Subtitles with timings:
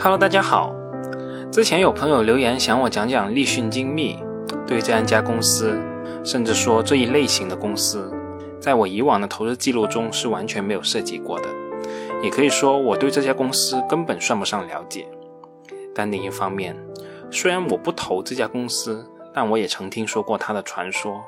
[0.00, 0.72] Hello，大家好。
[1.50, 4.16] 之前有朋友留言想我讲讲立讯精密，
[4.64, 5.76] 对这样一家公司，
[6.24, 8.08] 甚至说这一类型的公司，
[8.60, 11.48] 在我以往的投资记录中是完全没有涉及过的。
[12.22, 15.04] 也可以说我对这家公司根本算不上了解。
[15.92, 16.76] 但另一方面，
[17.28, 19.04] 虽然我不投这家公司，
[19.34, 21.24] 但我也曾听说过它的传说。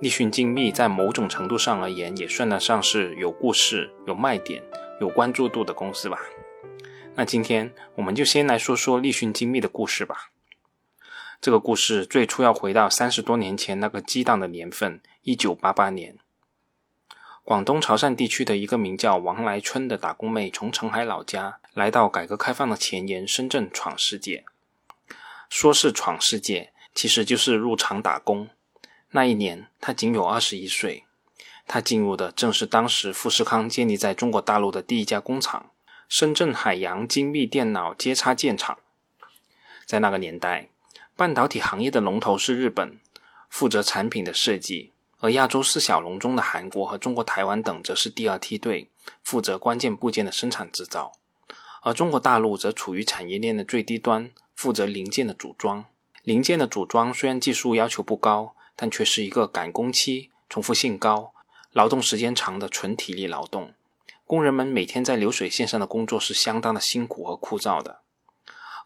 [0.00, 4.62] 立讯精密在某种程度上而言，也算得上是有故事、有卖点、
[4.98, 6.18] 有关注度的公司吧。
[7.18, 10.30] 那今天我们就先来说说立讯精密的故事吧。
[11.40, 16.18] 这个故事最初要回到三十多年前那个激荡的年份，一九八八年。
[17.42, 24.44] 广东潮汕地区的一个名叫王来春的打工妹，从澄海老家来到改革开放的前沿深圳闯世界。
[25.48, 28.50] 说是闯世界，其实就是入厂打工。
[29.12, 31.04] 那一年，她仅有二十一岁。
[31.66, 35.70] 她进入的正是当时富士康建立在中国大陆的第一家工厂。
[36.08, 38.78] 深圳海洋精密电脑接插件厂，
[39.84, 40.68] 在那个年代，
[41.16, 42.98] 半导体行业的龙头是日本，
[43.50, 48.88] 负责产品的设计；而亚洲四小龙中的韩国和中国台湾等则是第二梯队，
[49.24, 51.12] 负责关键部件的生产制造；
[51.82, 55.84] 而中国大陆则处于产业链的最低端，负责零件的组装。
[56.22, 61.32] 零件的组装虽然技术要求不高，但却是一个赶工期、重复性高、
[61.72, 63.74] 劳动时间长的纯体力劳动。
[64.26, 68.00] 工人们每天在流水线上的工作是相当的辛苦和枯燥的，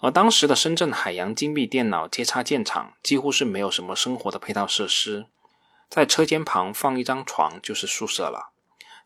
[0.01, 5.25] 而当时的深圳海洋精密电脑接插件厂几乎是没有什么生活的配套设施，
[5.89, 8.53] 在车间旁放一张床就是宿舍了。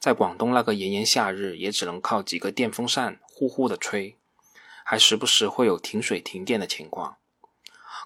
[0.01, 4.17] 在广东那个炎炎夏日，也只能靠几个电风扇呼呼的吹，
[4.85, 7.19] 还时不时会有停水停电的情况。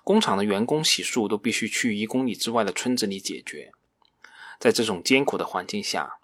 [0.04, 3.72] 工厂的员工洗漱都必须去一公里之外的村子里解决。
[4.60, 6.17] 在这种艰苦的环境下。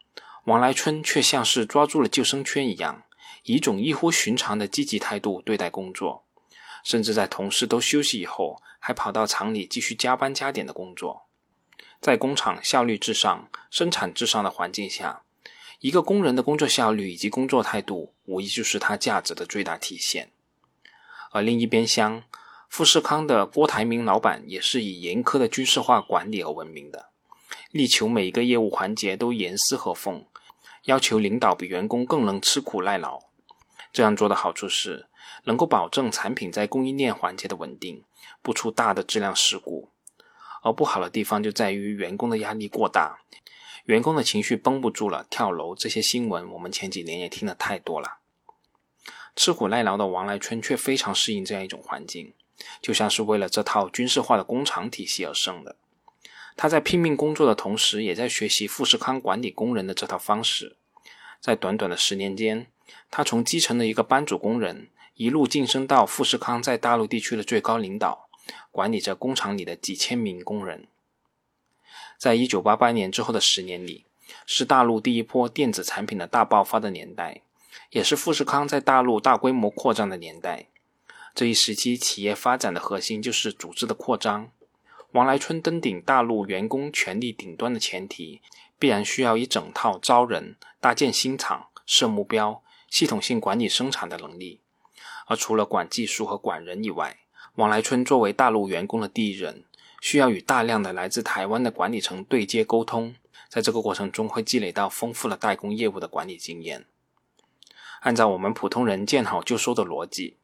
[0.44, 3.04] 王来春却像是抓住了救生圈一样，
[3.44, 6.24] 以一种异乎寻常的积极态度对待工作，
[6.82, 11.22] 甚至在同事都休息以后，还跑到厂里继续加班加点的工作。
[11.98, 15.22] 在工厂效率至上、生产至上的环境下，
[15.80, 20.30] 一个工人的工作效率以及工作态度，无疑就是他价值的最大体现。
[21.30, 22.22] 而另一边厢，
[22.68, 27.08] 富士康的郭台铭老板也是以严苛的军事化管理而闻名的，
[27.70, 30.26] 力求每一个业务环节都严丝合缝。
[30.84, 33.20] 要求领导比员工更能吃苦耐劳，
[33.92, 35.06] 这样做的好处是
[35.44, 38.04] 能够保证产品在供应链环节的稳定，
[38.42, 39.88] 不出大的质量事故；
[40.62, 43.20] 而不好的地方就在于员工的压力过大，
[43.86, 48.18] 员工的情绪绷不住了，跳楼这些新闻我们前几年也听得太多了。
[49.34, 52.34] 吃苦耐劳的王来春却非常适应这样一种环境，
[52.82, 55.76] 就像是为了这套军事化的工厂体系而生的。
[56.56, 60.76] 他在拼命工作的同时，也在学习富士康管理工人的这套方式。
[61.40, 62.66] 在短短的十年间，
[63.10, 68.28] 他从基层的一个班组工人，一路晋升到富士康在大陆地区的最高领导，
[68.70, 70.86] 管理着工厂里的几千名工人。
[72.16, 74.04] 在一九八八年之后的十年里，
[74.46, 77.42] 是大陆第一波电子产品的大爆发的年代，
[77.90, 80.68] 也是富士康在大陆大规模扩张的年代。
[81.34, 84.50] 这一时期，企业发展的核心就是组织的扩张。
[85.14, 88.40] 王来春登顶大陆员工权力顶端的前提，
[88.80, 94.60] 必然需要一整套招人、搭建新厂、设目标、系统性管理生产的能力。
[95.26, 97.18] 而除了管技术和管人以外，
[97.54, 99.62] 王来春作为大陆员工的第一人，
[100.00, 103.14] 需要与大量的来自台湾的管理层对接沟通，
[103.48, 106.86] 在这个过程中会积累到丰富的代工业务的管理经验。
[108.00, 110.38] 按照我们普通人见好就收的逻辑，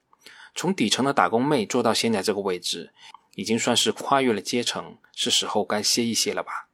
[0.54, 2.92] 从底层的打工妹做到现在这个位置。
[3.34, 6.68] 已经算是跨越了阶层，是时候该歇一歇了吧？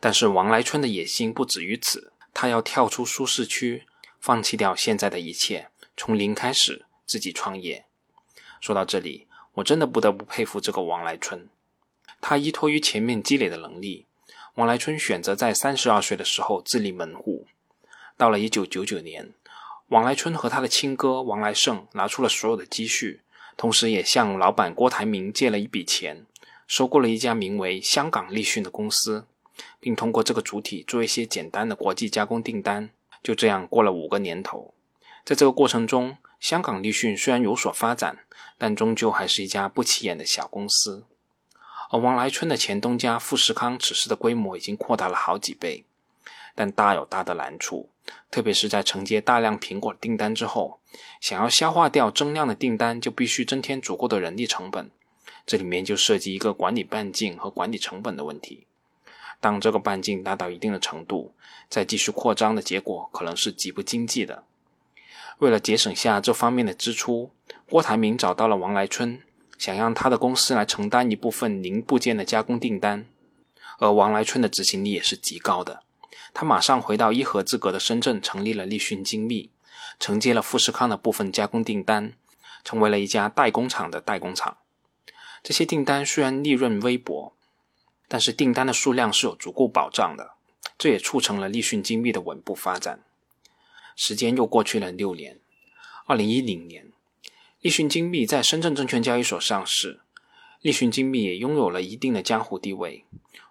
[0.00, 3.84] 但是王来春的野心不止于此，他要跳出舒适区，
[4.20, 7.84] 放弃掉现在的一切，从零开始自己创业。
[8.60, 11.48] 说到这里，我真的不得不佩服这个王来春。
[12.20, 14.06] 他依托于前面积累的能力，
[14.54, 17.46] 王来春选择在三十二岁的时候自立门户。
[18.16, 19.32] 到了一九九九年，
[19.88, 23.22] 王来春和他的亲哥王来胜拿出了所有的积蓄。
[23.58, 26.24] 同时，也向老板郭台铭借了一笔钱，
[26.68, 29.26] 收购了一家名为香港立讯的公司，
[29.80, 32.90] 并通过这个主体做一些简单的国际加工订单。
[33.20, 34.72] 就这样过了五个年头，
[35.24, 38.20] 在这个过程中，香港立讯虽然有所发展，
[38.56, 41.04] 但终究还是一家不起眼的小公司。
[41.90, 45.84] 而王来春的前东家富士康，此时的规模已经扩大了好几倍。
[46.54, 47.90] 但大有大的难处，
[48.30, 50.80] 特别是在承接大量苹果订单之后，
[51.20, 54.90] 想要消化掉增量的订单，就必须增添足够的人力成本。
[55.46, 58.66] 这里面就涉及一个管理半径和管理成本的问题。
[59.40, 61.32] 当这个半径达到一定的程度，
[61.70, 64.44] 再继续扩张的结果可能是极不经济的。
[65.38, 67.30] 为了节省下这方面的支出，
[67.70, 69.22] 郭台铭找到了王来春，
[69.56, 73.06] 想让他的公司来承担一部分零部件的加工订单，
[73.78, 75.84] 而王来春的执行力也是极高的。
[76.32, 79.50] 他马上回到伊核资格的深圳，成立了立讯精密，
[79.98, 82.14] 承接了富士康的部分加工订单，
[82.64, 84.58] 成为了一家代工厂的代工厂。
[85.42, 87.34] 这些订单虽然利润微薄，
[88.08, 90.32] 但是订单的数量是有足够保障的，
[90.76, 93.04] 这也促成了立讯精密的稳步发展。
[93.96, 95.38] 时间又过去了六年，
[96.06, 96.92] 二零一零年。
[97.60, 100.00] 立讯精密在深圳证券交易所上市，
[100.60, 103.04] 立讯精密也拥有了一定的江湖地位。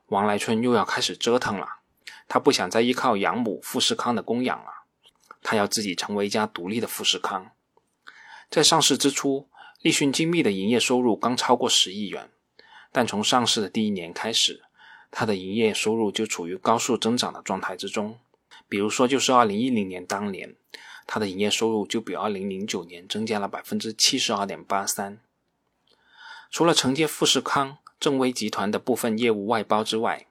[0.07, 1.76] 王来春又要开始折腾了，
[2.27, 4.83] 他不想再依靠养母富士康的供养了，
[5.41, 7.51] 他要自己成为一家独立的富士康。
[8.49, 9.47] 在上市之初，
[9.81, 12.29] 立讯精密的营业收入刚超过十亿元，
[12.91, 14.63] 但从上市的第一年开始，
[15.11, 18.19] 它的营业收入就处于高速增长的状态之中。
[18.69, 20.55] 比如说，就是二零一零年当年。
[21.09, 25.21] 它的营业收入就比2009年增加了百分之七十二点八三。
[26.51, 30.27] 除了承接富士康、正威集团的部分业务外包之外，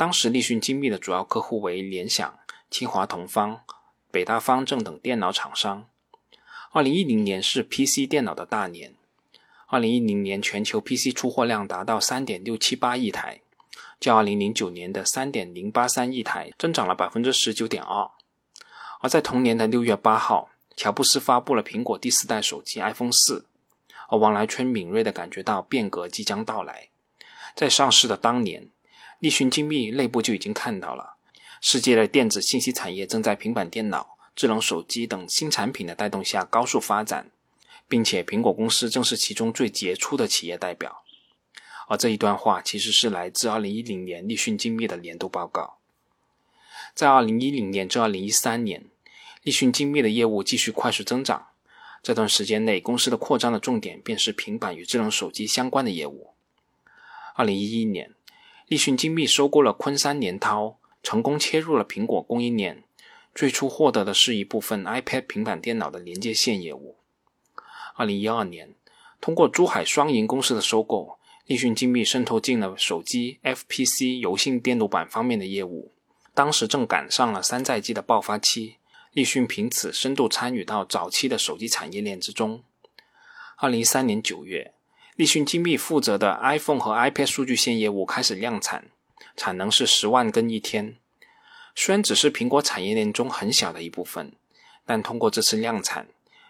[0.00, 2.38] 当时立讯精密的主要客户为联想、
[2.70, 3.60] 清华同方、
[4.10, 5.90] 北大方正等电脑厂商。
[6.72, 8.94] 2010年是 PC 电脑的大年
[9.68, 13.42] ，2010年全球 PC 出货量达到3.678亿台，
[14.00, 18.10] 较2009年的3.083亿台增长了百分之十九点二。
[19.00, 23.44] 而在同年的六月八号，乔布斯发布了苹果第四代手机 iPhone 四，
[24.08, 26.88] 而王来春敏锐地感觉到变革即将到来。
[27.54, 28.70] 在上市的当年，
[29.20, 31.16] 立讯精密内部就已经看到了，
[31.60, 37.30] 世界的电子信息产业正在平板电脑、智能手机等新产品的带动下高速发展，
[37.86, 41.02] 并且苹果公司正是其中最杰出的企业代表。
[41.86, 45.76] 而这一段话其实是来自二零一零年立讯精密的年度报告。
[46.94, 48.86] 在二零一零年至二零一三年，
[49.42, 51.48] 立讯精密的业务继续快速增长。
[52.02, 56.30] 这段时间内，公司的扩张的重点便是平板与智能手机相关的业务。
[57.34, 58.14] 二零一一年，
[58.70, 62.84] 立讯精密收购了昆山联滔，成功切入了苹果供应链。
[63.34, 66.94] 最初获得的是一部分 iPad 平板电脑的连接线业务。
[67.96, 68.76] 二零一二年，
[69.20, 75.90] 通过珠海双赢公司的收购，立讯精密渗透进了手机、FPC、柔性电路板方面的业务。
[76.32, 78.76] 当时正赶上了山寨机的爆发期，
[79.12, 82.62] 立讯凭此深度参与到早期的手机产业链之中。
[83.56, 84.72] 二零一三年九月，
[85.20, 88.86] 立讯精密负责的 iPhone 和 iPad 数据线业务开始量产，
[89.36, 90.96] 产能是十万根一天。
[91.74, 94.32] 虽然只是苹果产业链中很小的一部分，
[94.86, 96.08] 但通过这次量产，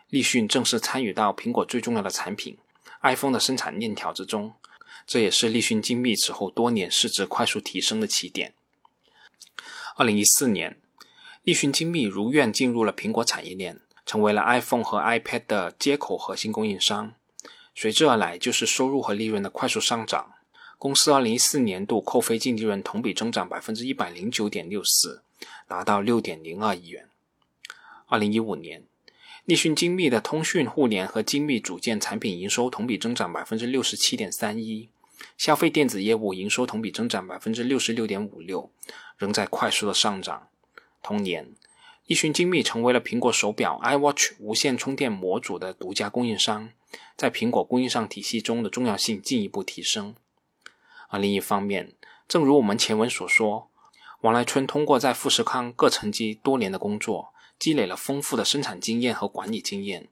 [0.08, 2.58] 立讯正式参与到苹果最重要的产品
[3.02, 4.54] iPhone 的生产链条之中。
[5.04, 8.54] 这也是立讯精密此后多年市值快速提升的起点。
[9.96, 10.80] 二零一四年，
[11.42, 17.14] 立讯精密如愿进入了苹果产业链，成为了 iPhone 和 iPad 的接口核心供应商。
[17.74, 20.32] 随之而来就是收入和利润的快速上涨。
[20.78, 25.22] 公司二零一四年度扣非净利润同比增长百分之一百零九点六四，
[25.68, 27.06] 达到六点零二亿元。
[28.06, 28.84] 二零一五年，
[29.44, 34.88] 立讯精密的通讯互联和精密组件产品营收同比增长百分之六十七点三一。
[35.36, 38.72] 消费电子业务营收同比增长百分之六十六点五六，
[39.18, 40.48] 仍在快速的上涨。
[41.02, 41.54] 同年，
[42.10, 46.70] 立讯精密成为了苹果手表 iWatch 无线充电模组的独家供应商，
[47.16, 50.16] 在苹果供应商体系中的重要性进一步提升。
[51.08, 51.92] 而另一方面，
[52.26, 53.70] 正如我们前文所说，
[54.22, 60.08] 王来春通过在富士康各层级多年的工作，积累了丰富的生产经验和管理经验，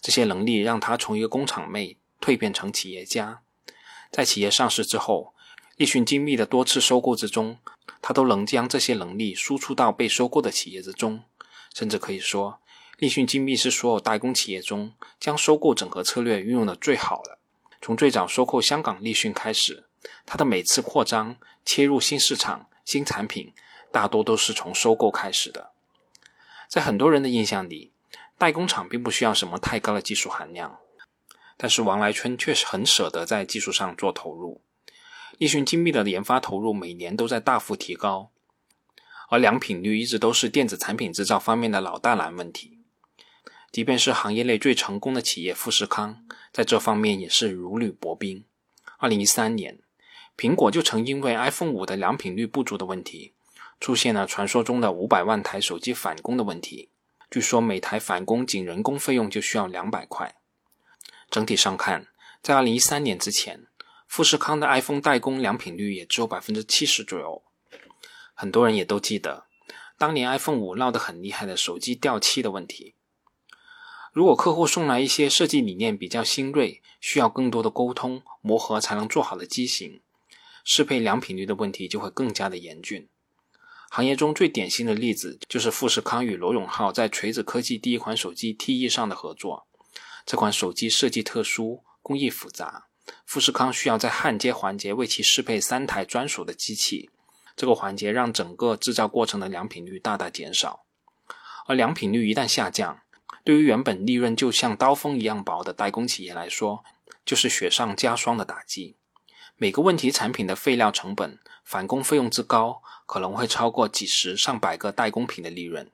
[0.00, 3.42] 这些能力让他从一个工厂妹蜕变成企业家。
[4.12, 5.33] 在企业上市之后，
[5.76, 7.58] 立讯精密的多次收购之中，
[8.00, 11.22] 他都能将这些能力输出到被收购的企业之中，
[11.74, 12.60] 甚至可以说，
[12.98, 17.38] 立讯精密是所有代工企业中将收购整合策略运用的最好的。
[17.82, 19.84] 从最早收购香港立讯开始，
[20.24, 23.52] 他的每次扩张、切入新市场、新产品，
[23.90, 25.72] 大多都是从收购开始的。
[26.68, 27.92] 在很多人的印象里，
[28.38, 30.78] 代工厂并不需要什么太高的技术含量。
[31.56, 34.60] 但是王来春确实很舍得在技术上做投入，
[35.38, 38.30] 立讯精密的研发投入每年都在大幅提高，
[39.28, 42.78] 而良品率一直都是电子产品制造方面的老大难问题。
[43.72, 48.44] 即便是行业内最成功的企业富士康，在这方面也是如履薄冰。
[48.98, 49.80] 二零一三年，
[50.36, 53.34] 苹果就曾因为 iPhone 五的良品率不足的问题，
[53.80, 56.90] 出现了传说中的五百万台手机返工的问题。
[57.28, 60.36] 据说每台返工仅人工费用就需要两百块。
[61.28, 62.06] 整体上看，
[62.40, 63.66] 在二零一三年之前，
[64.06, 67.42] 富士康的 iPhone 代工良品率也只有百分之七十左右。
[68.34, 69.46] 很多人也都记得，
[69.98, 72.94] 当年 iPhone 五闹得很厉害的手机掉漆的问题。
[74.12, 80.00] 如果客户送来一些设计理念比较新锐、需要更多的沟通磨合才能做好的机型，
[80.62, 83.08] 适配良品率的问题就会更加的严峻。
[83.90, 89.66] 行业中最典型的例子就是富士康与罗永浩在锤子科技第一款手机 TE 上的合作。
[90.26, 92.86] 这款手机设计特殊，工艺复杂，
[93.24, 97.10] 富士康需要在焊接环节为其适配三台专属的机器，
[97.56, 100.84] 这个环节让整个制造过程的良品率大大减少。
[101.66, 103.00] 而良品率一旦下降，
[103.42, 106.84] 对于原本利润就像刀锋一样薄的代工企业来说，
[107.24, 108.96] 就是雪上加霜的打击。
[109.56, 115.90] 每个问题产品的废料成本、返工费用之高，可能会超过几十上百个代工品的利润。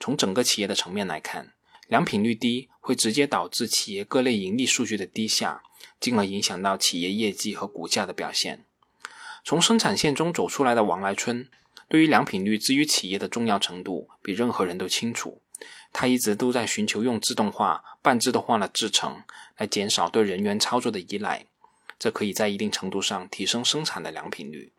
[0.00, 1.52] 从整个企业的层面来看，
[1.86, 5.62] 良品率低会直接导致企业各类盈利数据的低下，
[6.00, 8.64] 进而影响到企业业绩和股价的表现。
[9.44, 11.48] 从生产线中走出来的王来春。
[11.86, 15.42] 对于良品率之于企业的重要程度，比任何人都清楚。
[15.92, 19.22] 他一直都在寻求用自动化、半自动化的制程
[19.58, 21.44] 来减少对人员操作的依赖，
[21.98, 24.72] 这可以在一定程度上提升生产的良品率。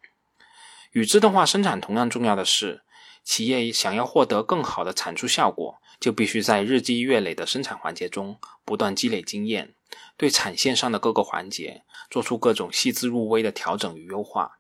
[0.92, 2.82] 与自动化生产同样重要的是，
[3.26, 9.74] 企业想要获得更好的产出效果，就必须在日积月累的生产环节中不断积累经验，
[10.16, 14.60] 对产线上的各个环节做出各种细致入微的调整与优化。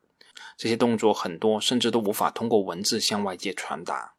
[0.57, 4.15] 这些动作很多，甚至都无法通过文字向外界传达。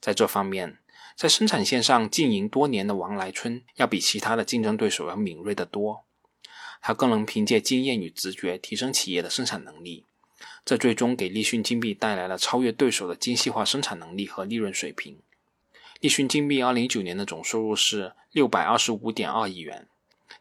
[0.00, 0.78] 在这方面，
[1.14, 6.06] 在生产线上经营多年的王来春，要比其他的竞争对手要敏锐得多。
[6.80, 10.06] 他更能凭借经验与直觉提升企业的生产能力，
[10.68, 15.18] 这最终给立讯精密带来了超越对手的精细化生产能力和利润水平。
[15.98, 19.88] 立讯精密2019年的总收入是625.2亿元，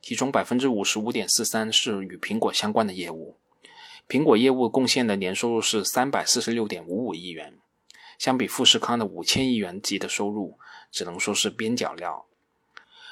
[0.01, 3.37] 其中55.43%是与苹果相关的业务。
[4.09, 7.57] 苹果业务贡献的年收入是三百四十六点五五亿元，
[8.19, 10.59] 相比富士康的五千亿元级的收入，
[10.91, 12.25] 只能说是边角料。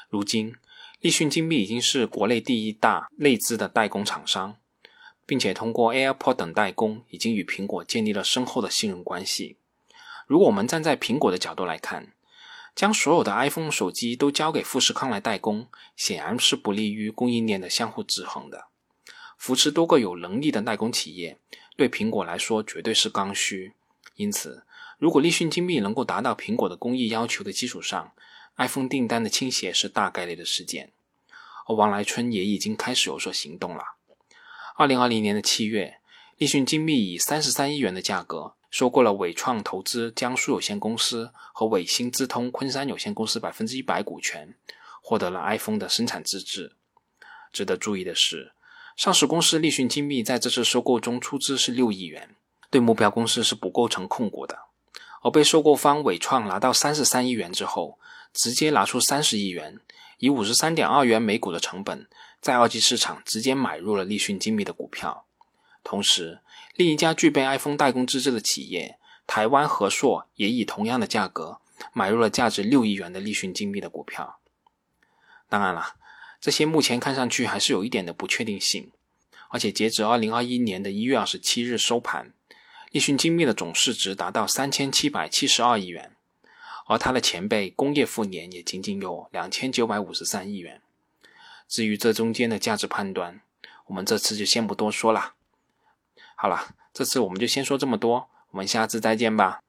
[0.09, 0.53] 如今，
[0.99, 4.57] 立讯精密已经是国内第一大内资的代工厂商，
[5.25, 9.57] 并且通过 AirPod 等代工，已经与苹果建立了深厚的信任关系。
[10.27, 12.13] 如果我们站在苹果的角度来看，
[12.75, 18.65] 将所有的 iPhone 手机都交给富士康来代工，显然是不利于供应链的相互制衡的。
[19.37, 21.37] 扶持多个有能力的代工企业，
[21.77, 23.73] 对苹果来说绝对是刚需。
[24.15, 24.65] 因此，
[24.97, 28.13] 如果立讯精密能够达到苹果的工艺要求的基础上
[28.57, 30.91] ，iPhone 订单的倾斜是大概率的事件。
[31.67, 33.94] 而王来春也已经开始有所行动了。
[34.77, 35.99] 二零二零年的七月，
[36.37, 44.53] 立讯精密以三十三亿元的价格收购了伟创投资江苏有限公司和伟星资通昆山有限公司百分之一百股权，
[45.01, 46.73] 获得了 iPhone 的生产资质。
[47.53, 48.51] 值得注意的是。
[48.97, 52.35] 上市公司立讯精密在这次收购中出资是六亿元，
[52.69, 54.59] 对目标公司是不构成控股的。
[55.21, 57.97] 而被收购方伟创拿到三十三亿元之后，
[58.33, 59.79] 直接拿出三十亿元，
[60.17, 62.07] 以五十三点二元每股的成本，
[62.45, 65.25] 在二级市场直接买入了立讯精密的股票。
[65.83, 66.41] 同时，
[66.75, 71.59] 另一家具备 iPhone 代工资质的企业台湾和硕也以同样的价格
[71.91, 74.37] 买入了价值六亿元的立讯精密的股票。
[75.49, 75.95] 当然了。
[76.39, 78.91] 这些目前看上去还是有一点的不确定性，
[79.49, 82.31] 而且截止二零二一年的一月二十七日收盘，
[82.91, 86.15] 立讯精密的总市值达到三千七百七十二亿元，
[86.85, 90.83] 而它的前辈工业富年也仅仅有两千九百五十三亿元。
[91.67, 93.41] 至于这中间的价值判断，
[93.87, 95.33] 我们这次就先不多说了。
[96.35, 99.59] 好了，这次我们就先说这么多，我们下次再见吧。